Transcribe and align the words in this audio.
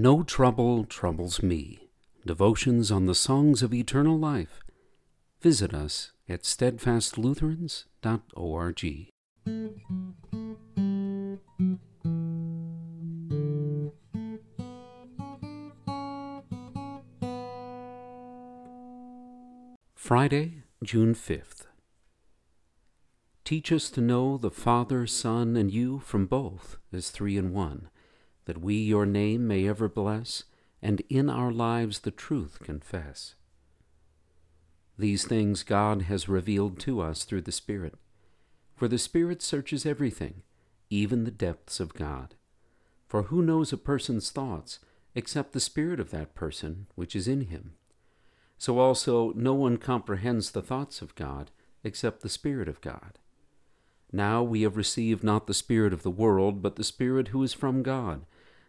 No 0.00 0.22
trouble 0.22 0.84
troubles 0.84 1.42
me. 1.42 1.88
Devotions 2.24 2.92
on 2.92 3.06
the 3.06 3.16
songs 3.16 3.64
of 3.64 3.74
eternal 3.74 4.16
life. 4.16 4.60
Visit 5.40 5.74
us 5.74 6.12
at 6.28 6.44
steadfastlutherans.org. 6.44 9.08
Friday, 19.96 20.62
June 20.84 21.16
5th. 21.16 21.66
Teach 23.44 23.72
us 23.72 23.90
to 23.90 24.00
know 24.00 24.38
the 24.38 24.52
Father, 24.52 25.08
Son, 25.08 25.56
and 25.56 25.72
you 25.72 25.98
from 25.98 26.26
both 26.26 26.78
as 26.92 27.10
three 27.10 27.36
in 27.36 27.52
one 27.52 27.88
that 28.48 28.62
we 28.62 28.74
your 28.76 29.04
name 29.04 29.46
may 29.46 29.68
ever 29.68 29.90
bless, 29.90 30.44
and 30.80 31.02
in 31.10 31.28
our 31.28 31.52
lives 31.52 31.98
the 31.98 32.10
truth 32.10 32.58
confess. 32.62 33.34
These 34.98 35.26
things 35.26 35.62
God 35.62 36.02
has 36.02 36.30
revealed 36.30 36.80
to 36.80 37.02
us 37.02 37.24
through 37.24 37.42
the 37.42 37.52
Spirit, 37.52 37.96
for 38.74 38.88
the 38.88 38.96
Spirit 38.96 39.42
searches 39.42 39.84
everything, 39.84 40.44
even 40.88 41.24
the 41.24 41.30
depths 41.30 41.78
of 41.78 41.92
God. 41.92 42.36
For 43.06 43.24
who 43.24 43.42
knows 43.42 43.70
a 43.70 43.76
person's 43.76 44.30
thoughts 44.30 44.78
except 45.14 45.52
the 45.52 45.60
Spirit 45.60 46.00
of 46.00 46.10
that 46.10 46.34
person 46.34 46.86
which 46.94 47.14
is 47.14 47.28
in 47.28 47.42
him? 47.42 47.74
So 48.56 48.78
also 48.78 49.34
no 49.36 49.52
one 49.52 49.76
comprehends 49.76 50.52
the 50.52 50.62
thoughts 50.62 51.02
of 51.02 51.14
God 51.16 51.50
except 51.84 52.22
the 52.22 52.30
Spirit 52.30 52.66
of 52.66 52.80
God. 52.80 53.18
Now 54.10 54.42
we 54.42 54.62
have 54.62 54.78
received 54.78 55.22
not 55.22 55.46
the 55.46 55.52
Spirit 55.52 55.92
of 55.92 56.02
the 56.02 56.10
world, 56.10 56.62
but 56.62 56.76
the 56.76 56.82
Spirit 56.82 57.28
who 57.28 57.42
is 57.42 57.52
from 57.52 57.82
God 57.82 58.24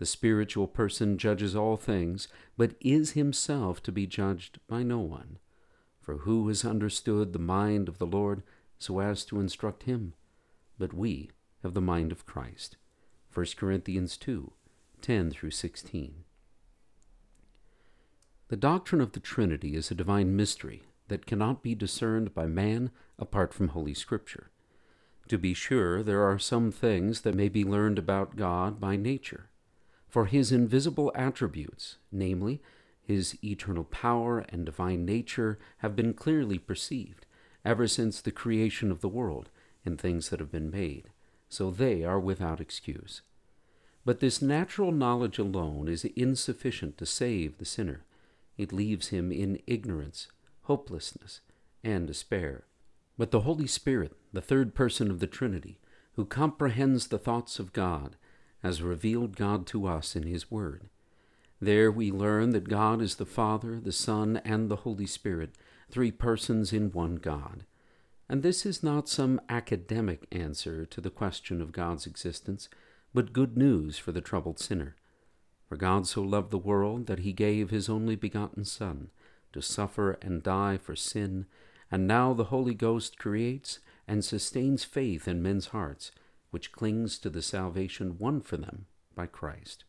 The 0.00 0.06
spiritual 0.06 0.66
person 0.66 1.18
judges 1.18 1.54
all 1.54 1.76
things, 1.76 2.26
but 2.56 2.74
is 2.80 3.10
himself 3.10 3.82
to 3.82 3.92
be 3.92 4.06
judged 4.06 4.58
by 4.66 4.82
no 4.82 4.98
one. 4.98 5.38
For 6.00 6.20
who 6.20 6.48
has 6.48 6.64
understood 6.64 7.34
the 7.34 7.38
mind 7.38 7.86
of 7.86 7.98
the 7.98 8.06
Lord 8.06 8.42
so 8.78 9.00
as 9.00 9.26
to 9.26 9.40
instruct 9.40 9.82
him? 9.82 10.14
But 10.78 10.94
we 10.94 11.32
have 11.62 11.74
the 11.74 11.82
mind 11.82 12.12
of 12.12 12.24
Christ. 12.24 12.78
1 13.34 13.44
Corinthians 13.58 14.16
2 14.16 14.50
10 15.02 15.30
through 15.32 15.50
16. 15.50 16.24
The 18.48 18.56
doctrine 18.56 19.02
of 19.02 19.12
the 19.12 19.20
Trinity 19.20 19.74
is 19.74 19.90
a 19.90 19.94
divine 19.94 20.34
mystery 20.34 20.84
that 21.08 21.26
cannot 21.26 21.62
be 21.62 21.74
discerned 21.74 22.32
by 22.32 22.46
man 22.46 22.90
apart 23.18 23.52
from 23.52 23.68
Holy 23.68 23.92
Scripture. 23.92 24.50
To 25.28 25.36
be 25.36 25.52
sure, 25.52 26.02
there 26.02 26.22
are 26.22 26.38
some 26.38 26.72
things 26.72 27.20
that 27.20 27.34
may 27.34 27.50
be 27.50 27.64
learned 27.64 27.98
about 27.98 28.36
God 28.36 28.80
by 28.80 28.96
nature 28.96 29.50
for 30.10 30.26
his 30.26 30.50
invisible 30.52 31.12
attributes, 31.14 31.96
namely, 32.10 32.60
his 33.02 33.38
eternal 33.42 33.84
power 33.84 34.40
and 34.48 34.66
divine 34.66 35.04
nature, 35.04 35.58
have 35.78 35.96
been 35.96 36.12
clearly 36.12 36.58
perceived 36.58 37.26
ever 37.64 37.86
since 37.86 38.20
the 38.20 38.32
creation 38.32 38.90
of 38.90 39.00
the 39.00 39.08
world 39.08 39.50
and 39.84 39.98
things 39.98 40.28
that 40.28 40.40
have 40.40 40.50
been 40.50 40.70
made, 40.70 41.10
so 41.48 41.70
they 41.70 42.04
are 42.04 42.20
without 42.20 42.60
excuse. 42.60 43.22
But 44.04 44.20
this 44.20 44.42
natural 44.42 44.92
knowledge 44.92 45.38
alone 45.38 45.88
is 45.88 46.04
insufficient 46.04 46.98
to 46.98 47.06
save 47.06 47.58
the 47.58 47.64
sinner. 47.64 48.04
It 48.56 48.72
leaves 48.72 49.08
him 49.08 49.30
in 49.30 49.60
ignorance, 49.66 50.28
hopelessness, 50.62 51.40
and 51.84 52.06
despair. 52.06 52.64
But 53.18 53.30
the 53.30 53.40
Holy 53.40 53.66
Spirit, 53.66 54.12
the 54.32 54.40
third 54.40 54.74
person 54.74 55.10
of 55.10 55.20
the 55.20 55.26
Trinity, 55.26 55.78
who 56.14 56.24
comprehends 56.24 57.08
the 57.08 57.18
thoughts 57.18 57.58
of 57.58 57.72
God, 57.72 58.16
has 58.62 58.82
revealed 58.82 59.36
God 59.36 59.66
to 59.68 59.86
us 59.86 60.14
in 60.14 60.24
His 60.24 60.50
Word. 60.50 60.88
There 61.60 61.90
we 61.90 62.10
learn 62.10 62.50
that 62.50 62.68
God 62.68 63.02
is 63.02 63.16
the 63.16 63.26
Father, 63.26 63.80
the 63.80 63.92
Son, 63.92 64.40
and 64.44 64.68
the 64.68 64.76
Holy 64.76 65.06
Spirit, 65.06 65.50
three 65.90 66.10
persons 66.10 66.72
in 66.72 66.90
one 66.90 67.16
God. 67.16 67.64
And 68.28 68.42
this 68.42 68.64
is 68.64 68.82
not 68.82 69.08
some 69.08 69.40
academic 69.48 70.26
answer 70.30 70.86
to 70.86 71.00
the 71.00 71.10
question 71.10 71.60
of 71.60 71.72
God's 71.72 72.06
existence, 72.06 72.68
but 73.12 73.32
good 73.32 73.56
news 73.56 73.98
for 73.98 74.12
the 74.12 74.20
troubled 74.20 74.58
sinner. 74.58 74.96
For 75.68 75.76
God 75.76 76.06
so 76.06 76.22
loved 76.22 76.50
the 76.50 76.58
world 76.58 77.06
that 77.06 77.20
he 77.20 77.32
gave 77.32 77.70
his 77.70 77.88
only 77.88 78.16
begotten 78.16 78.64
Son 78.64 79.10
to 79.52 79.60
suffer 79.60 80.12
and 80.22 80.42
die 80.42 80.78
for 80.78 80.94
sin, 80.94 81.46
and 81.90 82.06
now 82.06 82.32
the 82.32 82.44
Holy 82.44 82.74
Ghost 82.74 83.18
creates 83.18 83.80
and 84.06 84.24
sustains 84.24 84.84
faith 84.84 85.26
in 85.26 85.42
men's 85.42 85.66
hearts 85.66 86.12
which 86.50 86.72
clings 86.72 87.18
to 87.18 87.30
the 87.30 87.42
salvation 87.42 88.18
won 88.18 88.40
for 88.40 88.56
them 88.56 88.86
by 89.14 89.26
Christ. 89.26 89.84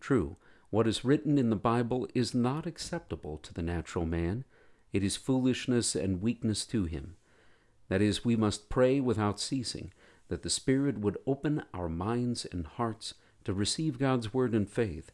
True, 0.00 0.36
what 0.70 0.86
is 0.86 1.04
written 1.04 1.38
in 1.38 1.50
the 1.50 1.56
Bible 1.56 2.08
is 2.14 2.34
not 2.34 2.66
acceptable 2.66 3.38
to 3.38 3.52
the 3.52 3.62
natural 3.62 4.06
man. 4.06 4.44
It 4.92 5.02
is 5.02 5.16
foolishness 5.16 5.94
and 5.94 6.22
weakness 6.22 6.64
to 6.66 6.84
him. 6.84 7.16
That 7.88 8.00
is, 8.00 8.24
we 8.24 8.36
must 8.36 8.68
pray 8.68 9.00
without 9.00 9.40
ceasing 9.40 9.92
that 10.28 10.42
the 10.42 10.50
Spirit 10.50 10.98
would 10.98 11.18
open 11.26 11.64
our 11.74 11.88
minds 11.88 12.46
and 12.52 12.66
hearts 12.66 13.14
to 13.44 13.52
receive 13.52 13.98
God's 13.98 14.32
word 14.32 14.54
in 14.54 14.66
faith, 14.66 15.10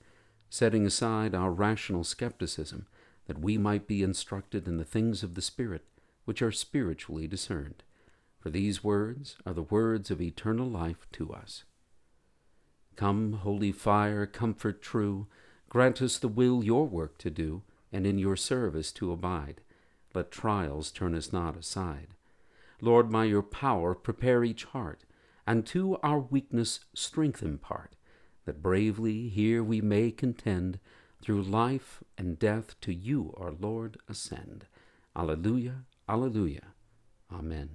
setting 0.50 0.86
aside 0.86 1.34
our 1.34 1.50
rational 1.50 2.04
skepticism, 2.04 2.86
that 3.26 3.40
we 3.40 3.56
might 3.56 3.86
be 3.86 4.02
instructed 4.02 4.68
in 4.68 4.76
the 4.76 4.84
things 4.84 5.22
of 5.22 5.34
the 5.34 5.42
Spirit, 5.42 5.84
which 6.26 6.42
are 6.42 6.52
spiritually 6.52 7.26
discerned 7.26 7.82
for 8.46 8.50
these 8.50 8.84
words 8.84 9.34
are 9.44 9.52
the 9.52 9.60
words 9.60 10.08
of 10.08 10.22
eternal 10.22 10.70
life 10.70 11.08
to 11.10 11.32
us. 11.32 11.64
Come, 12.94 13.32
holy 13.32 13.72
fire, 13.72 14.24
comfort 14.24 14.80
true, 14.80 15.26
grant 15.68 16.00
us 16.00 16.16
the 16.16 16.28
will 16.28 16.62
your 16.62 16.86
work 16.86 17.18
to 17.18 17.28
do, 17.28 17.62
and 17.92 18.06
in 18.06 18.20
your 18.20 18.36
service 18.36 18.92
to 18.92 19.10
abide. 19.10 19.62
Let 20.14 20.30
trials 20.30 20.92
turn 20.92 21.16
us 21.16 21.32
not 21.32 21.56
aside. 21.56 22.14
Lord, 22.80 23.10
by 23.10 23.24
your 23.24 23.42
power 23.42 23.96
prepare 23.96 24.44
each 24.44 24.62
heart, 24.62 25.02
and 25.44 25.66
to 25.66 25.96
our 26.04 26.20
weakness 26.20 26.78
strength 26.94 27.42
impart, 27.42 27.96
that 28.44 28.62
bravely 28.62 29.28
here 29.28 29.64
we 29.64 29.80
may 29.80 30.12
contend, 30.12 30.78
through 31.20 31.42
life 31.42 32.04
and 32.16 32.38
death 32.38 32.80
to 32.82 32.94
you, 32.94 33.34
our 33.36 33.50
Lord, 33.50 33.96
ascend. 34.08 34.66
Alleluia, 35.16 35.82
Alleluia. 36.08 36.66
Amen. 37.32 37.70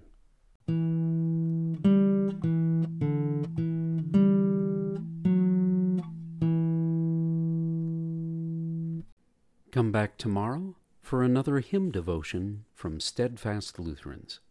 Come 9.72 9.94
back 9.94 10.18
tomorrow 10.18 10.76
for 11.02 11.24
another 11.24 11.62
hymn 11.62 11.92
devotion 11.92 12.66
from 12.74 13.00
Steadfast 13.00 13.80
Lutherans. 13.80 14.42